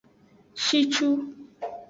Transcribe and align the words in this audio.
Shicu. 0.63 1.07